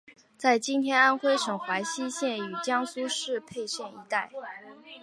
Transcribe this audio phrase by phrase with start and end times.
[0.35, 4.31] 在今天安微省睢溪县与江苏省沛县一带。